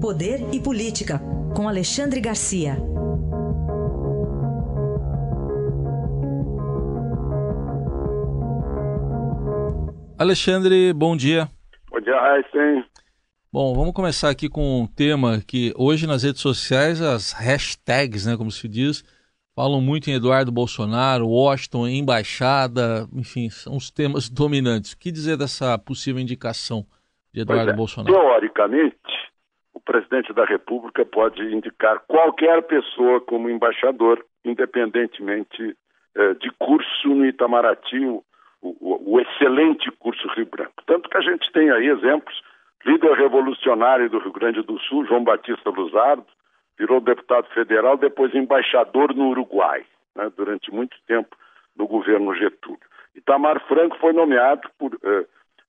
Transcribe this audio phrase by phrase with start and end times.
[0.00, 1.20] Poder e Política,
[1.56, 2.76] com Alexandre Garcia.
[10.16, 11.48] Alexandre, bom dia.
[11.90, 12.84] Bom dia, Raíssen.
[13.52, 18.36] Bom, vamos começar aqui com um tema que hoje nas redes sociais, as hashtags, né,
[18.36, 19.02] como se diz,
[19.52, 24.92] falam muito em Eduardo Bolsonaro, Washington, embaixada, enfim, são os temas dominantes.
[24.92, 26.86] O que dizer dessa possível indicação
[27.34, 28.14] de Eduardo é, Bolsonaro?
[28.14, 28.96] Teoricamente,
[29.88, 35.74] presidente da República pode indicar qualquer pessoa como embaixador, independentemente
[36.14, 38.22] eh, de curso no Itamaraty, o,
[38.60, 40.82] o, o, excelente curso Rio Branco.
[40.86, 42.38] Tanto que a gente tem aí exemplos,
[42.84, 46.26] líder revolucionário do Rio Grande do Sul, João Batista Luzardo,
[46.78, 51.34] virou deputado federal, depois embaixador no Uruguai, né, durante muito tempo
[51.74, 52.78] no governo Getúlio.
[53.14, 54.92] Itamar Franco foi nomeado por...
[55.02, 55.24] Eh,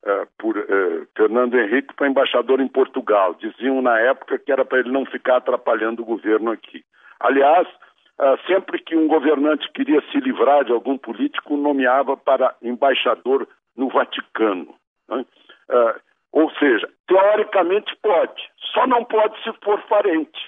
[0.05, 3.33] uh, por uh, Fernando Henrique para embaixador em Portugal.
[3.35, 6.83] Diziam na época que era para ele não ficar atrapalhando o governo aqui.
[7.19, 13.47] Aliás, uh, sempre que um governante queria se livrar de algum político, nomeava para embaixador
[13.75, 14.75] no Vaticano.
[15.07, 15.25] Né?
[16.31, 18.41] ou seja, teoricamente pode,
[18.73, 20.39] só não pode se for parente.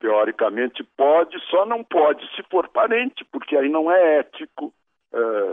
[0.00, 4.72] Teoricamente pode, só não pode se for parente, porque aí não é ético,
[5.12, 5.51] uh,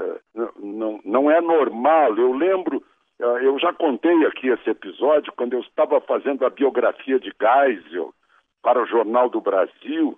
[1.09, 2.15] não, é normal.
[2.17, 2.77] Eu lembro,
[3.19, 8.13] uh, eu já contei aqui esse episódio, quando eu estava fazendo a biografia de Geisel
[8.61, 10.17] para o Jornal do Brasil,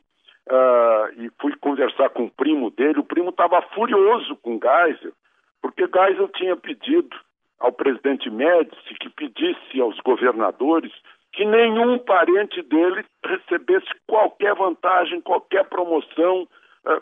[0.50, 5.14] uh, e fui conversar com o primo dele, o primo estava furioso com Geisel,
[5.62, 7.16] porque Geisel tinha pedido
[7.60, 10.92] ao presidente Médici que pedisse aos governadores
[11.34, 16.46] que nenhum parente dele recebesse qualquer vantagem, qualquer promoção,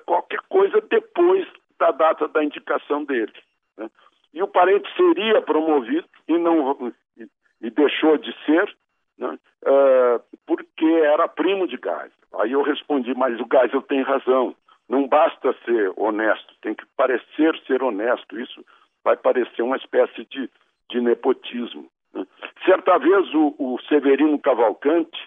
[0.05, 1.47] qualquer coisa depois
[1.79, 3.33] da data da indicação dele.
[3.79, 3.89] Né?
[4.33, 7.27] E o parente seria promovido e não e,
[7.61, 8.75] e deixou de ser,
[9.17, 9.39] né?
[9.63, 12.11] uh, porque era primo de Geisel.
[12.39, 14.55] Aí eu respondi, mas o Geisel tem razão.
[14.87, 18.39] Não basta ser honesto, tem que parecer ser honesto.
[18.39, 18.63] Isso
[19.03, 20.49] vai parecer uma espécie de,
[20.89, 21.89] de nepotismo.
[22.13, 22.25] Né?
[22.65, 25.19] Certa vez o, o Severino Cavalcante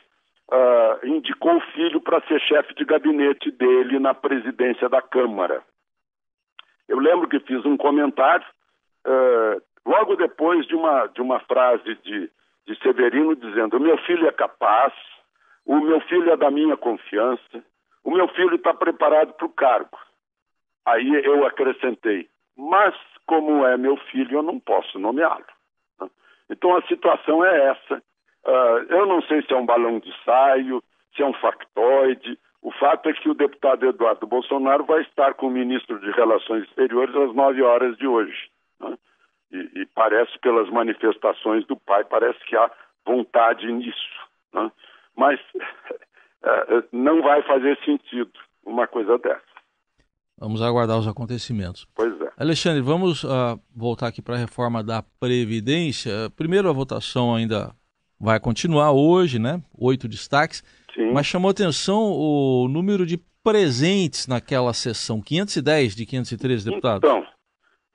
[0.50, 5.62] uh, indicou o filho para ser chefe de gabinete dele na presidência da Câmara.
[6.92, 8.44] Eu lembro que fiz um comentário
[9.06, 12.30] uh, logo depois de uma, de uma frase de,
[12.66, 14.92] de Severino dizendo: o meu filho é capaz,
[15.64, 17.64] o meu filho é da minha confiança,
[18.04, 19.98] o meu filho está preparado para o cargo.
[20.84, 22.94] Aí eu acrescentei: mas
[23.26, 25.46] como é meu filho, eu não posso nomeá-lo.
[26.50, 28.02] Então a situação é essa.
[28.44, 30.84] Uh, eu não sei se é um balão de saio,
[31.16, 35.48] se é um factoide, o fato é que o deputado Eduardo Bolsonaro vai estar com
[35.48, 38.50] o ministro de Relações Exteriores às 9 horas de hoje.
[38.80, 38.96] Né?
[39.50, 42.70] E, e, parece, pelas manifestações do pai, parece que há
[43.04, 43.98] vontade nisso.
[44.54, 44.70] Né?
[45.16, 45.40] Mas
[46.44, 48.32] é, não vai fazer sentido
[48.64, 49.42] uma coisa dessa.
[50.38, 51.86] Vamos aguardar os acontecimentos.
[51.96, 52.32] Pois é.
[52.38, 56.12] Alexandre, vamos uh, voltar aqui para a reforma da Previdência.
[56.36, 57.74] Primeiro, a votação ainda
[58.18, 59.60] vai continuar hoje, né?
[59.76, 60.62] Oito destaques.
[60.94, 61.12] Sim.
[61.12, 67.08] Mas chamou atenção o número de presentes naquela sessão, 510 de 513 deputados.
[67.08, 67.26] Então,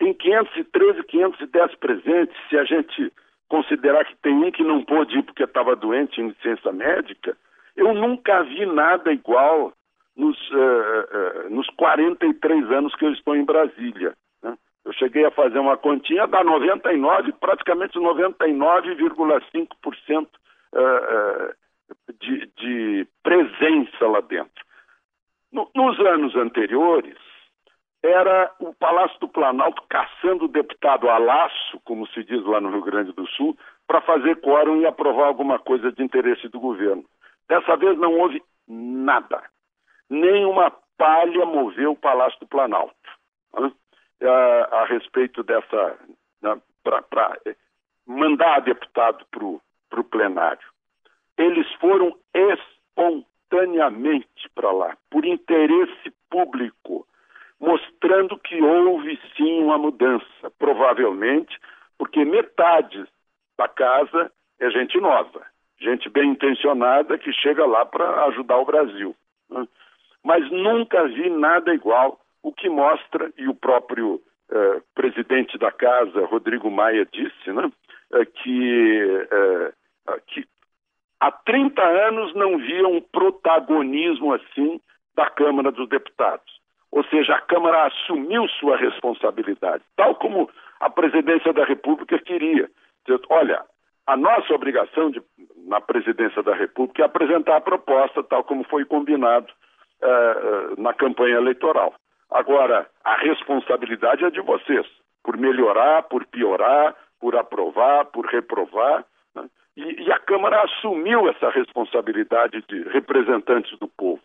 [0.01, 3.11] em 513, 510 presentes, se a gente
[3.47, 7.37] considerar que tem um que não pôde ir porque estava doente em licença médica,
[7.75, 9.73] eu nunca vi nada igual
[10.15, 14.15] nos, uh, uh, nos 43 anos que eu estou em Brasília.
[14.43, 14.57] Né?
[14.83, 21.53] Eu cheguei a fazer uma continha, dá 99, praticamente 99,5% uh, uh,
[22.19, 24.65] de, de presença lá dentro.
[25.51, 27.17] No, nos anos anteriores,
[28.03, 32.69] era o Palácio do Planalto caçando o deputado a laço, como se diz lá no
[32.69, 33.57] Rio Grande do Sul,
[33.87, 37.05] para fazer quórum e aprovar alguma coisa de interesse do governo.
[37.47, 39.41] Dessa vez não houve nada.
[40.09, 42.95] Nem uma palha moveu o Palácio do Planalto
[43.57, 43.71] né?
[44.23, 45.97] a, a, respeito dessa.
[46.41, 47.37] Né, para
[48.05, 50.67] mandar deputado para o plenário
[51.37, 57.05] eles foram espontaneamente para lá, por interesse público,
[57.59, 61.57] mostrando que houve sim uma mudança, provavelmente
[61.97, 63.05] porque metade
[63.57, 65.45] da casa é gente nova,
[65.79, 69.15] gente bem intencionada que chega lá para ajudar o Brasil.
[69.49, 69.67] Né?
[70.23, 76.25] Mas nunca vi nada igual, o que mostra, e o próprio eh, presidente da casa,
[76.25, 77.71] Rodrigo Maia, disse, né,
[78.13, 79.76] eh, que, eh, que
[81.19, 84.79] há 30 anos não via um protagonismo assim
[85.15, 86.57] da Câmara dos Deputados.
[86.91, 90.49] Ou seja, a Câmara assumiu sua responsabilidade, tal como
[90.79, 92.69] a presidência da República queria.
[93.29, 93.63] Olha,
[94.05, 95.21] a nossa obrigação de,
[95.65, 99.47] na presidência da República e apresentar a proposta, tal como foi combinado
[100.01, 101.93] uh, na campanha eleitoral.
[102.29, 104.85] Agora, a responsabilidade é de vocês,
[105.23, 109.05] por melhorar, por piorar, por aprovar, por reprovar.
[109.77, 114.23] E, e, a Câmara assumiu essa responsabilidade de representantes do povo.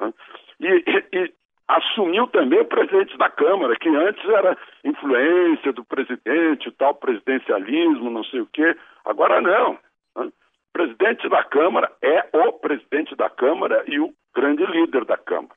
[0.00, 0.14] Né?
[0.58, 1.34] E, e, e,
[1.68, 8.24] assumiu também o presidente da Câmara, que antes era influência do presidente, tal presidencialismo, não
[8.24, 8.74] sei o quê.
[9.04, 9.78] Agora não.
[10.16, 10.24] Né?
[10.26, 15.54] O presidente da Câmara é o presidente da Câmara e o grande líder da Câmara.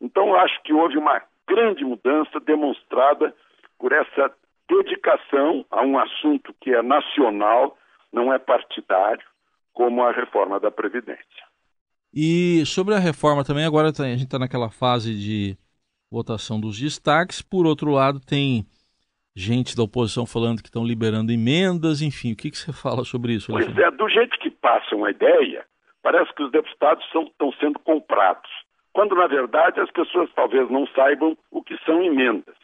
[0.00, 3.32] Então, acho que houve uma grande mudança demonstrada
[3.78, 4.34] por essa
[4.68, 7.76] dedicação a um assunto que é nacional,
[8.12, 9.24] não é partidário,
[9.72, 11.44] como a reforma da Previdência.
[12.12, 15.56] E sobre a reforma também, agora tá, a gente está naquela fase de
[16.10, 17.40] votação dos destaques.
[17.40, 18.66] Por outro lado, tem
[19.34, 22.32] gente da oposição falando que estão liberando emendas, enfim.
[22.32, 23.52] O que, que você fala sobre isso?
[23.52, 25.64] Pois é, do jeito que passam a ideia,
[26.02, 28.50] parece que os deputados estão sendo comprados
[28.92, 32.54] quando na verdade as pessoas talvez não saibam o que são emendas.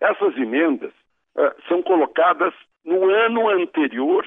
[0.00, 0.92] Essas emendas
[1.36, 2.52] uh, são colocadas
[2.84, 4.26] no ano anterior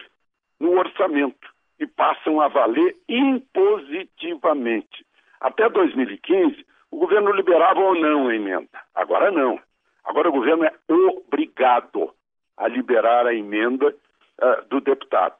[0.64, 5.06] no orçamento e passam a valer impositivamente.
[5.42, 8.80] Até 2015, o governo liberava ou não a emenda.
[8.96, 9.60] Agora não.
[10.06, 12.14] Agora o governo é obrigado
[12.56, 15.36] a liberar a emenda uh, do deputado.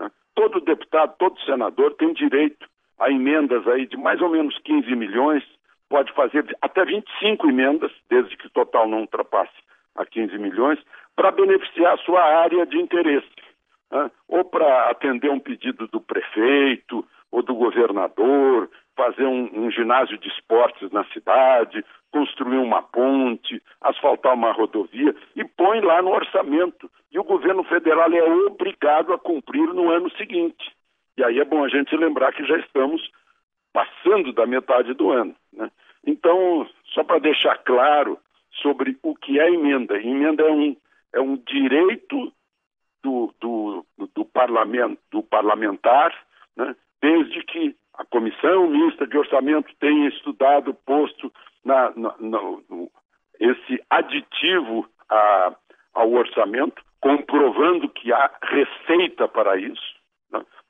[0.00, 0.10] Né?
[0.34, 2.66] Todo deputado, todo senador tem direito
[2.98, 5.44] a emendas aí de mais ou menos 15 milhões,
[5.88, 9.52] pode fazer até 25 emendas, desde que o total não ultrapasse
[9.94, 10.80] a 15 milhões,
[11.14, 13.28] para beneficiar a sua área de interesse.
[14.28, 20.28] Ou para atender um pedido do prefeito ou do governador, fazer um, um ginásio de
[20.28, 26.90] esportes na cidade, construir uma ponte, asfaltar uma rodovia e põe lá no orçamento.
[27.10, 30.72] E o governo federal é obrigado a cumprir no ano seguinte.
[31.16, 33.10] E aí é bom a gente lembrar que já estamos
[33.72, 35.34] passando da metade do ano.
[35.52, 35.70] Né?
[36.06, 38.18] Então, só para deixar claro
[38.62, 40.76] sobre o que é emenda: emenda é um,
[41.12, 42.32] é um direito
[43.02, 43.83] do, do,
[44.34, 46.14] parlamento, do parlamentar,
[46.56, 46.76] né?
[47.00, 51.32] desde que a comissão mista de orçamento tenha estudado, posto
[51.64, 52.90] na, na, na, no,
[53.40, 55.54] esse aditivo a,
[55.94, 59.94] ao orçamento, comprovando que há receita para isso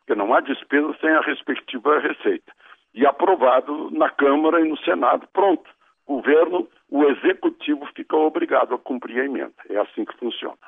[0.05, 2.53] porque não há despesa sem a respectiva receita.
[2.93, 5.69] E aprovado na Câmara e no Senado, pronto.
[6.07, 9.55] Governo, o executivo fica obrigado a cumprir a emenda.
[9.71, 10.59] É assim que funciona.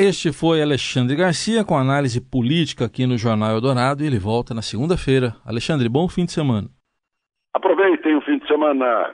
[0.00, 4.62] Este foi Alexandre Garcia com análise política aqui no Jornal Eldorado e ele volta na
[4.62, 5.34] segunda-feira.
[5.44, 6.68] Alexandre, bom fim de semana.
[7.52, 9.12] Aproveitem o fim de semana.